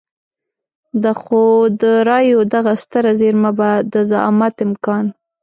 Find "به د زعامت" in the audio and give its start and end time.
3.57-4.55